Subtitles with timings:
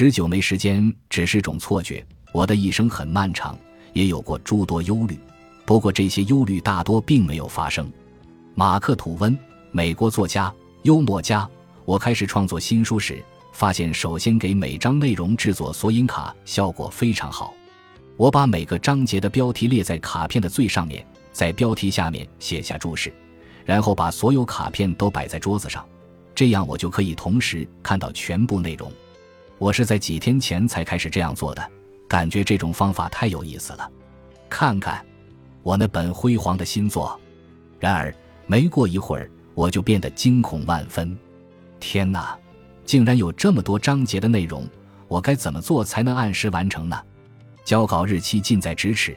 [0.00, 2.02] 十九没时间只是种错觉。
[2.32, 3.54] 我的一生很漫长，
[3.92, 5.20] 也有过诸多忧虑，
[5.66, 7.92] 不过这些忧虑大多并没有发生。
[8.54, 9.38] 马克·吐温，
[9.72, 10.50] 美国作家、
[10.84, 11.46] 幽默家。
[11.84, 17.52] 我开始创作新书时，发现首先给每章内容制作索引卡，效果非常好。
[18.16, 23.12] 我把每个章节的标题列在卡片的最上面，在标题下面写下注释，
[23.66, 25.86] 然后把所有卡片都摆在桌子上，
[26.34, 28.90] 这样我就可以同时看到全部内容。
[29.60, 31.70] 我是在几天前才开始这样做的。
[32.08, 33.88] 感觉这种方法太有意思了，
[34.48, 35.04] 看看
[35.62, 37.20] 我那本辉煌的新作。
[37.78, 38.12] 然而
[38.46, 41.14] 没过一会儿，我就变得惊恐万分。
[41.78, 42.36] 天哪，
[42.86, 44.66] 竟然有这么多章节的内容，
[45.08, 46.98] 我该怎么做才能按时完成呢？
[47.62, 49.14] 交稿日期近在咫尺，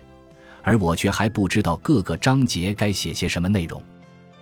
[0.61, 3.81] 而我却还不知道各个章节该写些什么内容。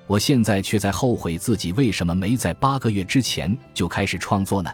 [0.08, 4.72] 我现在却在后悔自己为什么没在八个月之前就开始创作呢？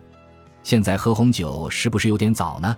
[0.67, 2.75] 现在喝红酒是不是有点早呢？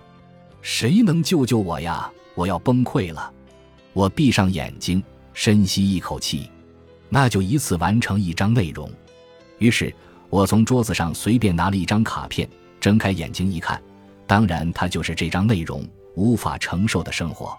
[0.62, 2.08] 谁能救救我呀！
[2.36, 3.32] 我要崩溃了。
[3.94, 6.48] 我闭上眼睛，深吸一口气，
[7.08, 8.88] 那就一次完成一张内容。
[9.58, 9.92] 于是，
[10.28, 12.48] 我从桌子上随便拿了一张卡片，
[12.78, 13.82] 睁开眼睛一看，
[14.24, 17.58] 当然，它就是这张内容：无法承受的生活。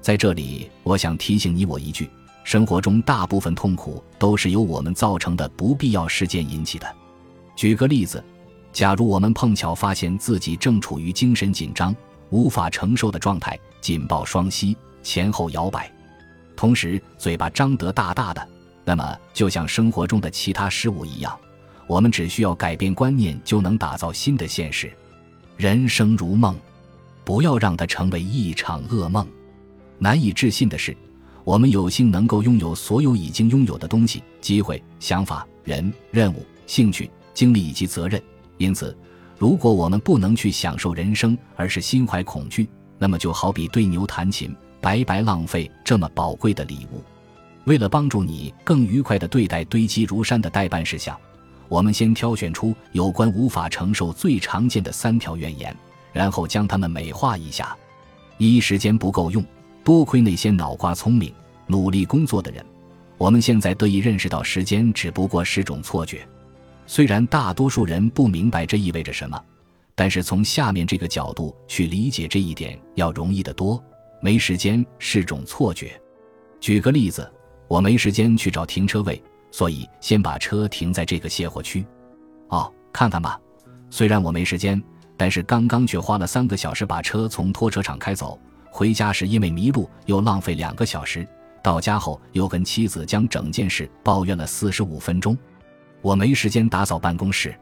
[0.00, 2.08] 在这里，我想提醒你我一句：
[2.44, 6.86] 生活中大部分痛苦都是由我们造成的不必要事件引起的。
[7.56, 8.22] 举个例子，
[8.74, 11.94] 假如我们碰巧发现自己正处于精神紧张。
[12.30, 15.88] 无法承受的状态，紧抱双膝，前后摇摆，
[16.56, 18.48] 同时嘴巴张得大大的。
[18.84, 21.38] 那么，就像生活中的其他事物一样，
[21.86, 24.92] 我们只需要改变观念，就能打造新的现实。
[25.56, 26.58] 人生如梦，
[27.24, 29.24] 不要让它成为一场噩梦。
[29.98, 30.96] 难以置信的是，
[31.44, 38.20] 我们有幸能够拥有所有已经拥有的东西、机会、想法、人、任务、兴趣、精力以及责任。
[38.64, 38.96] 因此。
[39.36, 42.66] 如果我们不能去享受人生，而是心怀恐惧，
[42.98, 47.02] 那么就好比对牛弹琴，白白浪费这么宝贵的礼物。
[47.64, 51.18] 为了帮助你更愉快地对待堆积如山的待办事项，
[51.68, 55.76] 我们先挑选出有关无法承受最常见的三条怨言，
[56.12, 57.76] 然后将它们美化一下。
[58.38, 59.44] 一时间不够用，
[59.82, 61.34] 多亏那些脑瓜聪明、
[61.66, 62.64] 努力工作的人，
[63.18, 66.26] 我们现在得以认识到时间只不过是种错觉。
[66.86, 69.42] 虽然大多数人不明白这意味着什么，
[69.94, 73.82] 但是从下面这个角度去理解这一点要容易得多。
[74.20, 76.00] 没时间是种错觉。
[76.60, 77.30] 举个例子，
[77.68, 81.84] 我没时间去找停车位，所以先把车停在这个卸货区。
[82.48, 83.38] 哦，看看吧，
[83.90, 84.82] 虽然我没时间，
[85.16, 88.38] 但是刚刚却花了三个小时把车从拖车厂开走。
[88.70, 91.26] 回家时因为迷路又浪费两个小时，
[91.62, 95.36] 到家后又跟妻子将整件事抱怨了四十五分钟。
[96.04, 97.58] 我没时间打扫办公室，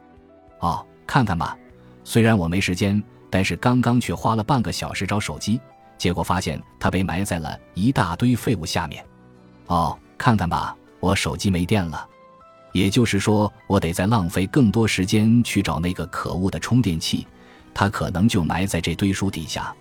[0.59, 1.57] 哦，看看吧，
[2.03, 5.61] 虽然我没时间，但是刚刚却花了半个小时找手机，
[5.97, 9.01] 结果发现它被埋在了一大堆废物下面。
[9.67, 12.05] 哦，看看吧，我手机没电了，
[12.73, 17.25] 也就是说，我得再浪费更多时间去找那个可恶的充电器，
[17.73, 19.73] 它可能就埋在这堆书底下。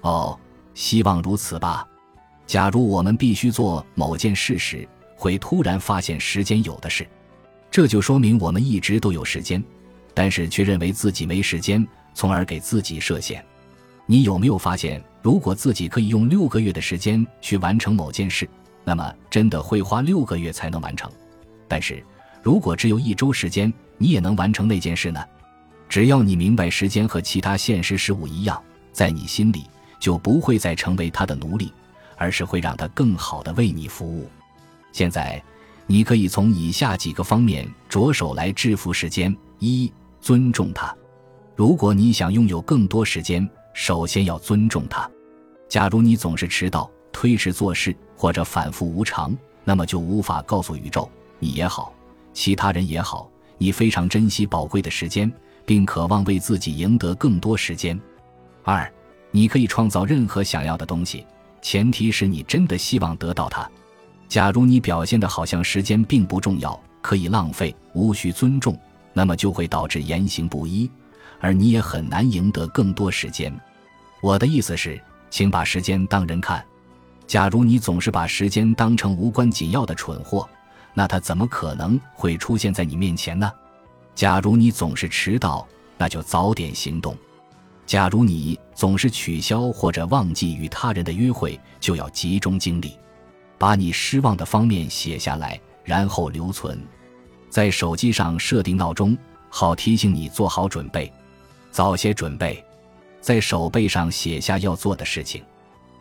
[0.00, 0.34] 哦，
[0.72, 1.86] 希望如此吧。
[2.46, 7.06] 假如我们必须做某件事时，会突然发现时间有的是。
[7.70, 9.62] 这就说明我们一直都有时间，
[10.14, 13.44] 但是却认为自己没时间，从而给自己设限。
[14.06, 18.48] 你有没有发现，如果自己可以用六个月的时间去完成某件事，
[18.84, 21.10] 那么真的会花六个月才能完成？
[21.68, 22.02] 但是
[22.42, 25.22] 如果只有一周时间，你也能完成那件事呢？
[25.88, 28.60] 只要你明白时间和其他现实事物一样，
[28.92, 29.66] 在你心里
[30.00, 31.70] 就不会再成为他的奴隶，
[32.16, 34.28] 而是会让他更好的为你服务。
[34.90, 35.40] 现在。
[35.90, 39.90] 你可以从以下几个方面着手来致富时间：一、
[40.20, 40.94] 尊重它。
[41.56, 45.10] 如果你想拥有更多时间，首先要尊重它。
[45.66, 49.34] 假如你总是迟到、推迟做事或者反复无常，
[49.64, 51.90] 那么就无法告诉宇宙，你也好，
[52.34, 55.32] 其他人也好，你非常珍惜宝贵的时间，
[55.64, 57.98] 并渴望为自己赢得更多时间。
[58.62, 58.92] 二、
[59.30, 61.24] 你可以创造任何想要的东西，
[61.62, 63.68] 前提是你真的希望得到它。
[64.28, 68.78] 假如你表现的好像时间并不重要，可以浪费，无需尊重，
[69.14, 70.90] 那么就会导致言行不一，
[71.40, 73.52] 而你也很难赢得更多时间。
[74.20, 76.62] 我的意思是，请把时间当人看。
[77.26, 80.46] 假如你总是把时间当成无关紧要的蠢货，
[80.92, 83.50] 那它怎么可能会出现在你面前呢？
[84.14, 85.66] 假如你总是迟到，
[85.96, 87.16] 那就早点行动。
[87.86, 92.94] 假如你总是取消或者忘记与他人的约会，就要集中精力。
[93.58, 96.80] 把你失望的方面写下来，然后留存，
[97.50, 99.18] 在手机上设定闹钟，
[99.50, 101.12] 好提醒你做好准备，
[101.70, 102.64] 早些准备。
[103.20, 105.42] 在手背上写下要做的事情。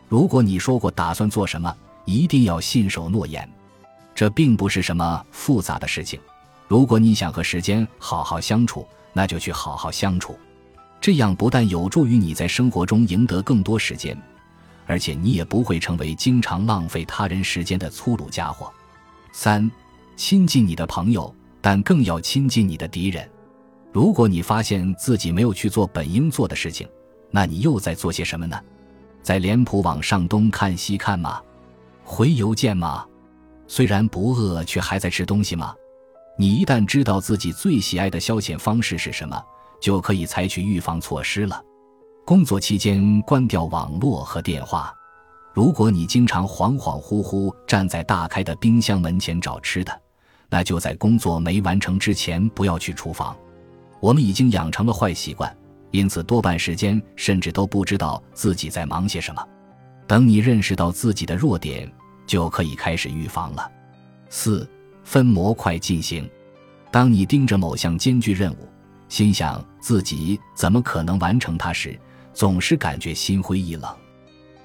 [0.07, 1.75] 如果你说过打算做什么，
[2.05, 3.49] 一定要信守诺言。
[4.13, 6.19] 这并不是什么复杂的事情。
[6.67, 10.37] 如果你想和时间好好相处，那就去好好相处。
[11.01, 14.17] 这样不但有助于你在生活中赢得更多时间，
[14.87, 18.71] 而且你也不会成为经常浪费他人时间的粗鲁家伙。
[19.31, 19.69] 三，
[20.15, 23.29] 亲近你的朋友，但更要亲近你的敌人。
[23.91, 26.87] 如果你发现自己没有去做本应做的事情，
[27.29, 28.59] 那你又在做些什么呢？
[29.21, 31.41] 在脸谱网上东看西看吗？
[32.03, 33.05] 回邮件吗？
[33.67, 35.75] 虽然不饿，却还在吃东西吗？
[36.37, 39.43] 你一旦知道自己最喜爱的消遣方式是什么，
[39.81, 41.61] 就可以采取预防措施了。
[42.27, 44.93] 工作期间关掉网络和电话。
[45.53, 50.01] 如果你经常恍恍惚惚站在大开的冰箱门前找吃的，
[50.49, 53.33] 那就在工作没完成之前不要去厨房。
[54.01, 55.55] 我们已经养成了坏习惯，
[55.91, 59.41] 因此多半时间甚至都不知道自己在忙些什么。
[60.05, 61.89] 等你认识到自己的弱点，
[62.25, 63.71] 就可以开始预防了。
[64.27, 64.69] 四
[65.05, 66.29] 分模块进行。
[66.91, 68.67] 当你盯着某项艰巨任务，
[69.07, 71.97] 心想自己怎么可能完成它时，
[72.37, 73.91] 总是感觉心灰意冷。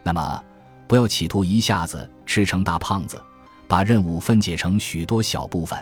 [0.02, 0.44] 那么，
[0.86, 3.19] 不要企图一下子吃成大胖子，
[3.66, 5.78] 把任务分解成许多小部分。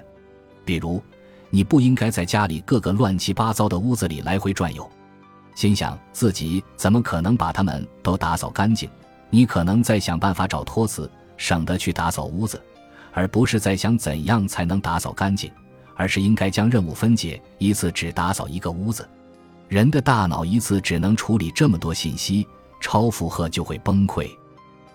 [0.64, 1.02] 比如，
[1.50, 4.88] 你不应该在家里各个乱七八糟的屋子里来回转悠，
[5.56, 8.88] 心想自己怎么可能把它们都打扫干净。
[9.28, 12.62] 你可能在想办法找托词，省得去打扫屋子，
[13.12, 15.50] 而不是在想怎样才能打扫干净，
[15.96, 19.04] 而是应该将任务分解，一次只打扫一个屋子。
[19.70, 22.44] 人的大脑一次只能处理这么多信息，
[22.80, 24.28] 超负荷就会崩溃。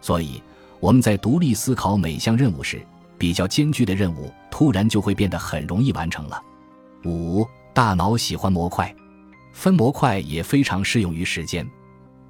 [0.02, 0.44] 所以
[0.82, 2.86] 我们在独立思考每项任务时，
[3.18, 6.40] 比较艰巨的任务突然就会变得很容易完成了。
[7.06, 8.94] 五，大脑喜欢模块，
[9.54, 11.66] 分模块也非常适用于时间。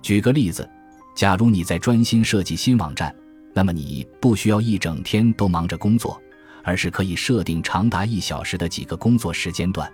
[0.01, 0.69] 举个例子。
[1.15, 3.15] 假如你在专心设计新网站，
[3.53, 6.21] 那么你不需要一整天都忙着工作，
[6.61, 9.89] 而是可以设定长达一小时的几个工作时间段。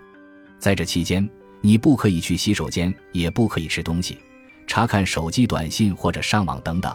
[0.58, 1.30] 在这期间，
[1.62, 4.18] 你不可以去洗手间，也不可以吃东西、
[4.66, 6.94] 查看手机短信或者上网等等。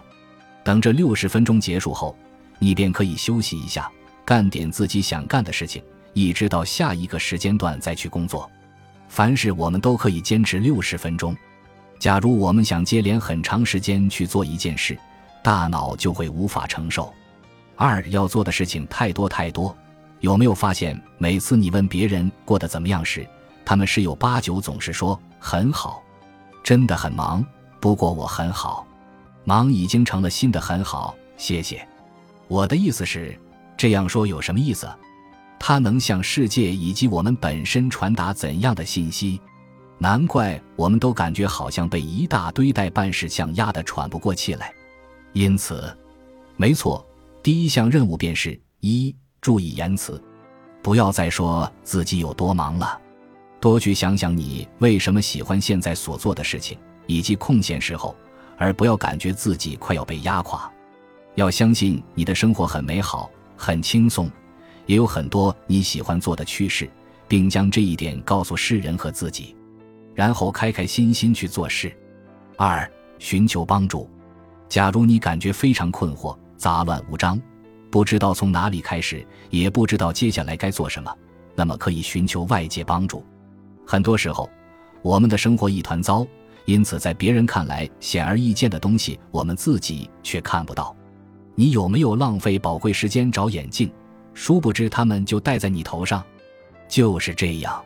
[0.63, 2.15] 等这六十分钟结束后，
[2.59, 3.89] 你便可以休息一下，
[4.25, 5.81] 干点自己想干的事情，
[6.13, 8.49] 一直到下一个时间段再去工作。
[9.07, 11.35] 凡事我们都可以坚持六十分钟。
[11.97, 14.97] 假如我们想接连很长时间去做一件事，
[15.41, 17.11] 大脑就会无法承受。
[17.77, 19.75] 二要做的事情太多太多。
[20.19, 23.25] 有没有发现，每次你问别人过得怎么样时，
[23.67, 26.01] 他们十有八九总是说很好，
[26.63, 27.45] 真的很忙。
[27.81, 28.87] 不过我很好，
[29.43, 31.13] 忙已经成了新的很好。
[31.35, 31.85] 谢谢。
[32.47, 33.37] 我的意思是，
[33.75, 34.87] 这样说有什么意思？
[35.59, 39.41] 它能向世界以及我们本身传达怎样的信息？
[39.97, 44.73] 难怪我们都感觉好像被一大堆待办事项压得喘不过气来。
[45.33, 45.93] 因此，
[46.55, 47.05] 没错，
[47.43, 50.23] 第一项任务便是一注意言辞，
[50.81, 52.97] 不要再说自己有多忙了，
[53.69, 58.15] 多去想想你为什么喜欢现在所做的事情以及空闲时候，
[58.57, 60.71] 而不要感觉自己快要被压垮。
[61.35, 64.31] 要相信你的生活很美好、很轻松，
[64.85, 66.89] 也有很多你喜欢做的趣事，
[67.27, 69.53] 并将这一点告诉世人和自己。
[70.15, 71.93] 然后开开心心去做事。
[72.55, 74.09] 二、寻求帮助。
[74.69, 77.37] 假如你感觉非常困惑、杂乱无章，
[77.91, 81.13] 不知道从哪里开始，也不知道接下来该做什么，
[81.53, 83.25] 那么可以寻求外界帮助。
[83.89, 84.49] 很多时候，
[85.01, 86.27] 我们的生活一团糟，
[86.65, 90.93] 因此在别人看来显而易见的东西，我们自己却看不到。
[91.55, 93.89] 你有没有浪费宝贵时间找眼镜？
[94.33, 96.21] 殊不知他们就戴在你头上。
[96.89, 97.81] 就是这样，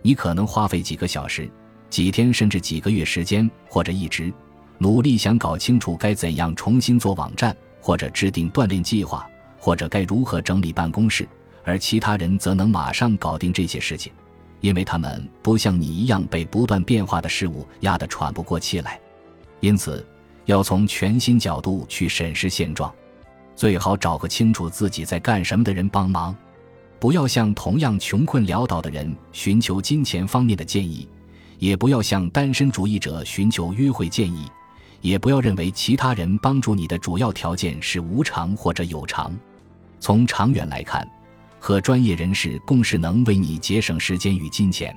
[0.00, 1.46] 你可能花费几个小时。
[1.90, 4.32] 几天甚至几个月时间，或者一直
[4.78, 9.28] 努力想搞清楚该怎样重新做网站，或者制定锻炼计划，
[9.60, 11.28] 或者该如何整理办公室，
[11.64, 14.10] 而其他人则能马上搞定这些事情，
[14.64, 18.98] 因为他们不像你一样被不断变化的事物压得喘不过气来。
[19.60, 20.02] 因此，
[20.46, 22.90] 要从全新角度去审视现状，
[23.54, 26.34] 最好找个清楚自己在干什么的人帮忙，
[26.98, 31.06] 不要向同样穷困潦倒的人寻求金钱方面的建议。
[31.58, 34.46] 也不要向单身主义者寻求约会建议，
[35.02, 39.30] 也不要认为其他人帮助你的主要条件是无偿或者有偿。
[40.00, 41.06] 从长远来看，
[41.64, 44.94] 和专业人士共事能为你节省时间与金钱，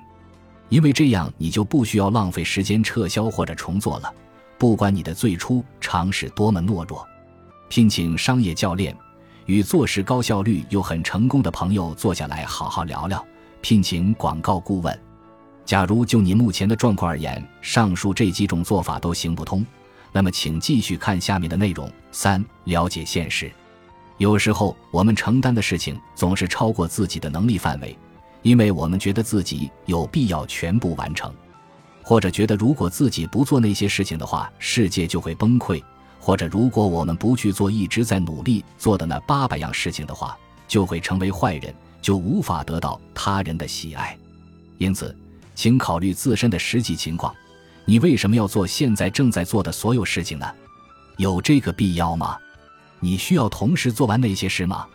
[0.67, 4.13] 因为这样你就不需要浪费时间撤销或者重做了。
[4.57, 7.07] 不管你的最初尝试多么懦弱，
[7.69, 8.93] 聘请商业教练，
[9.45, 13.25] 与做事高效率又很成功的朋友坐下来好好聊聊，
[13.61, 14.99] 聘请广告顾问。
[15.63, 19.65] 假如就你目前的状况而言，上述这几种做法都行不通，
[20.11, 21.89] 那么请继续看下面的内容。
[22.11, 23.49] 三、了解现实。
[24.17, 27.97] 有时候我们承担的事情总是超过自己的能力范围，
[28.41, 31.31] 因为我们觉得自己有必要全部完成，
[32.03, 35.83] 或者觉得如果自己不做那些事情的话，世界就会崩溃；
[36.19, 40.35] 或者如果我们不去做一直在努力做的那八百样事情的话，
[40.67, 44.17] 就会成为坏人，就无法得到他人的喜爱。
[44.79, 45.15] 因此，
[45.53, 47.31] 请考虑自身的实际情况：
[47.85, 50.45] 你为什么要做现在正在做的所有事情呢？
[51.17, 52.35] 有这个必要吗？
[52.99, 54.87] 你需要同时做完那些事吗？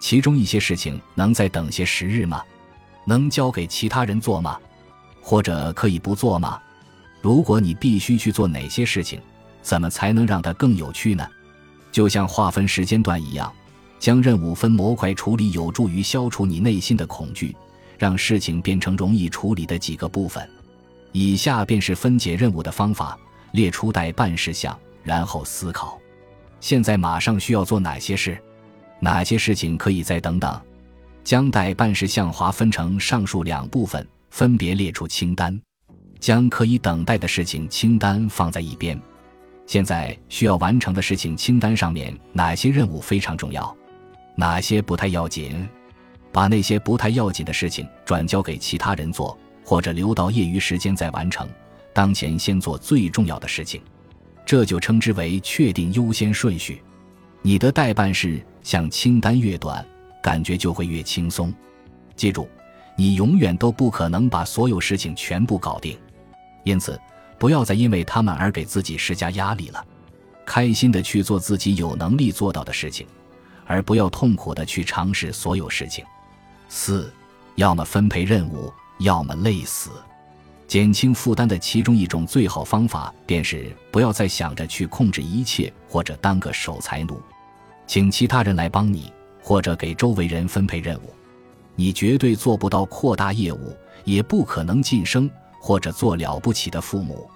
[0.00, 2.42] 其中一些事情能再等些时日吗？
[3.04, 4.58] 能交给其他人做吗？
[5.20, 6.60] 或者可以不做吗？
[7.20, 9.20] 如果你必须去做哪些事情，
[9.60, 11.26] 怎么才能让它更有趣呢？
[11.90, 13.52] 就像划分时间段一样，
[13.98, 17.56] 将任务分模块处理，有助于消除你内心的恐惧，
[17.98, 20.48] 让事情变成容易处理的几个部分。
[21.12, 23.18] 以下便是分解任务的方法：
[23.52, 25.98] 列出待办事项，然后思考。
[26.60, 28.38] 现在马上需要做哪些事？
[29.00, 30.60] 哪些事情可以再等等？
[31.22, 35.60] 将待办事项划分成上述两部分，分别列出清单。
[36.18, 39.00] 将可以等待的事情清单放在一边。
[39.66, 43.76] 现在需要完成的事情清单上面哪些任务非常重要？
[44.34, 45.68] 哪些不太要紧？
[46.32, 51.48] 把那些不太要紧的事情转交给其他人做，或者留到业余时间再完成。
[51.92, 53.80] 当前先做最重要的事情。
[54.48, 56.82] 这就称之为确定优先顺序。
[57.42, 59.86] 你的代办事项清单越短，
[60.22, 61.52] 感觉就会越轻松。
[62.16, 62.48] 记住，
[62.96, 65.98] 你永远都不可能把所有事情全部搞定，
[66.64, 66.98] 因此
[67.38, 69.84] 不要再因为他们而给自己施加压力了。
[70.46, 73.06] 开心的去做自己有能力做到的事情，
[73.66, 76.02] 而不要痛苦的去尝试所有事情。
[76.70, 77.12] 四，
[77.56, 79.90] 要么分配任务，要么累死。
[80.68, 87.18] 减轻负担的其中一种最好方法，便是不要再想着去控制一切，或者当个守财奴，
[87.86, 89.10] 请其他人来帮你，
[89.42, 91.14] 或者给周围人分配任务。
[91.74, 97.30] 你绝对做不到扩大业务，也不可能晋升或者做了不起的父母。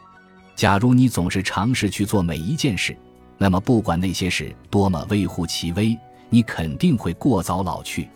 [0.54, 2.94] 假如你总是尝试去做每一件事，
[3.38, 5.98] 那么不管那些事多么微乎其微，
[6.28, 8.10] 你肯定会过早老去。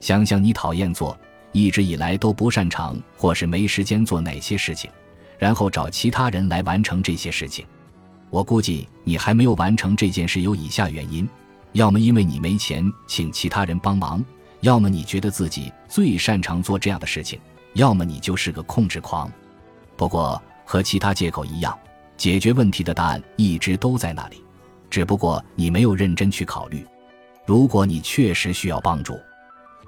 [0.00, 1.16] 想想你讨厌做。
[1.52, 4.90] 一直以来都不擅长或是没时间做哪些事情，
[5.38, 7.64] 然后找其他人来完成这些事情。
[8.30, 11.28] 我估计你还没有完成这件事有以下原因：
[11.72, 14.24] 要么因为你没钱请其他人帮忙，
[14.60, 17.40] 要么你觉得自己最擅长做这样的事情，
[17.74, 19.30] 要么你就是个控制狂。
[19.96, 21.76] 不过和其他借口一样，
[22.16, 24.44] 解决问题的答案一直都在那里，
[24.88, 26.86] 只不过你没有认真去考虑。
[27.46, 29.18] 如果你确实需要帮助，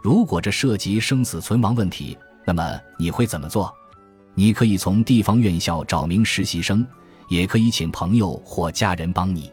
[0.02, 3.72] 如果这涉及生死存亡问题，那么你会怎么做？
[4.34, 6.84] 你可以从地方院校找名实习生，
[7.28, 9.52] 也可以请朋友或家人帮你。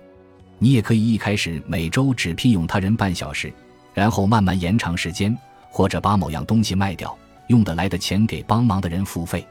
[0.58, 3.54] 你也可以一开始每周只聘用他人半小时，
[3.94, 5.38] 然后慢慢延长时间，
[5.70, 7.16] 或者把某样东西卖掉，
[7.48, 9.46] 用得来的钱给帮忙的人付费。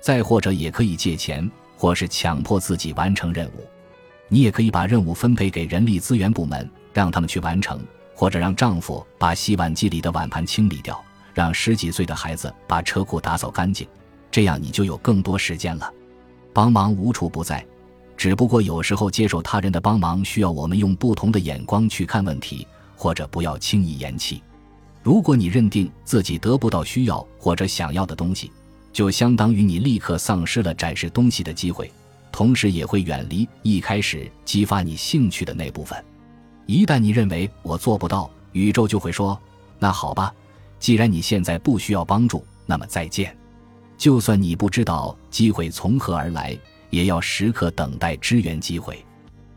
[0.00, 3.64] 再或者也可以借钱，或是强迫自己完成任务。
[4.26, 7.78] 你也可以把任务分配给人力资源部门，让他们去完成。
[8.14, 11.02] 或者让丈夫把洗碗机里的碗盘清理掉，
[11.34, 13.86] 让十几岁的孩子把车库打扫干净，
[14.30, 15.92] 这样你就有更多时间了。
[16.52, 17.64] 帮忙无处不在，
[18.16, 22.66] 只不过有时候接受他人的帮忙需要我们用不同的眼光去看问题，
[22.96, 24.42] 或者不要轻易言弃。
[25.02, 28.52] 如果你认定自己得不到需要或者想要的东西，
[28.92, 31.90] 就相当于你立刻丧失了展示东西的机会，
[32.30, 36.04] 同时也会远离一开始激发你兴趣的那部分。
[36.66, 39.38] 一旦你认为我做不到，宇宙就会说
[39.78, 40.32] ：“那好吧，
[40.78, 43.36] 既然你现在不需要帮助，那么再见。”
[43.98, 46.58] 就算你不知道机会从何而来，
[46.90, 49.04] 也要时刻等待支援机会。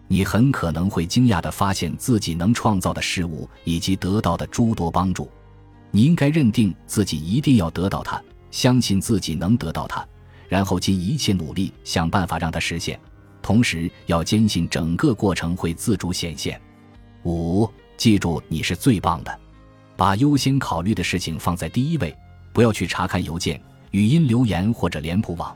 [0.08, 5.28] 你很可能会惊讶地发现自己能创造的事物以及得到的诸多帮助。
[5.90, 8.22] 你应该认定自己一定要得到它，
[8.52, 10.06] 相信自己能得到它，
[10.48, 13.00] 然后尽一切努力想办法让它实现。
[13.42, 16.62] 同时，要坚信整个过程会自主显现。
[17.26, 17.68] 五，
[17.98, 19.40] 记住你是最棒的，
[19.98, 22.16] 把优先考虑的事情放在第一位，
[22.54, 23.60] 不要去查看邮件、
[23.92, 25.56] 语音留言或者脸谱网，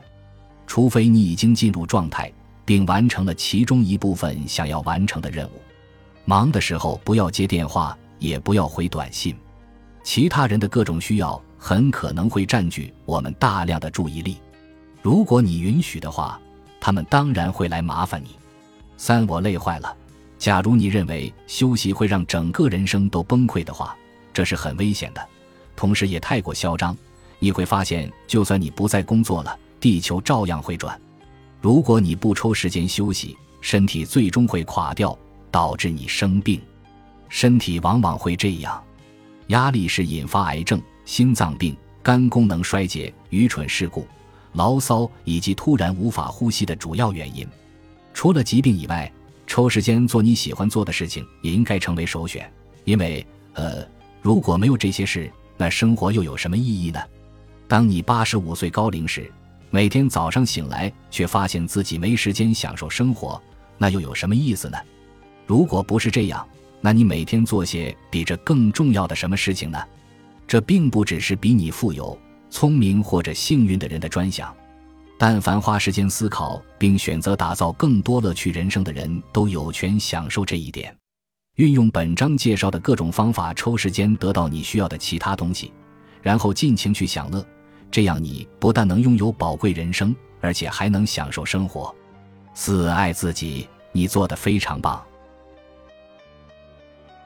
[0.66, 2.30] 除非你已经进入状态
[2.64, 5.62] 并完成了其中一部分想要完成的任务。
[6.24, 9.36] 忙的时候不要接电话，也不要回短信，
[10.02, 14.38] 其他人的各种需要很可能会占据我们大量的注意力。
[15.02, 16.40] 如果你允许的话，
[16.80, 18.30] 他们当然会来麻烦你。
[18.96, 19.96] 三，我累坏了。
[20.40, 23.94] 假如你认为休息会让整个人生都崩溃的话，
[24.32, 25.28] 这是很危险的，
[25.76, 26.96] 同时也太过嚣张。
[27.38, 30.98] 你会发现，就算你不再工作了，地球照样会转。
[31.60, 35.16] 如果你不抽时间休息，身体最终会垮掉，
[35.50, 36.58] 导致你生病。
[37.28, 38.82] 身体往往会这样。
[39.48, 44.06] 压力是引发癌症、心脏病、肝功能衰竭、愚蠢事故、
[44.54, 47.46] 牢骚以及突然无法呼吸的主要原因。
[48.14, 49.10] 除了疾病以外，
[49.50, 52.48] 抽时间做你喜欢做的事情也应该成为首选。
[52.84, 53.84] 因为，呃，
[54.22, 57.00] 如果没有这些事，那生活又有什么意义呢？
[57.66, 59.28] 当你八十五岁高龄时，
[59.68, 63.42] 每天早上醒来却发现自己没时间享受生活，
[63.76, 64.78] 那又有什么意思呢？
[65.48, 66.46] 如果不是这样，
[66.80, 69.82] 那你每天做些比这更重要的什么事情呢？
[70.46, 72.16] 这并不只是比你富有、
[72.50, 74.54] 聪明或者幸运的人的专享。
[75.22, 80.96] 但凡花时间思考并选择打造更多乐趣人生的人，都有权享受这一点。
[81.56, 85.70] 运用本章介绍的各种方法，抽时间得到你需要的其他东西，
[86.22, 87.46] 然后尽情去享乐。
[87.90, 91.94] 这样，你不但能拥有宝贵人生，而且还能享受生活。
[92.54, 95.04] 四爱自己，你做的非常棒。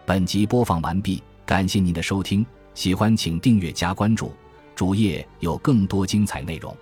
[0.04, 2.44] 本集播放完毕，感谢您的收听。
[2.74, 4.32] 喜欢请订阅加关注，
[4.74, 6.76] 主页有更多精彩内容。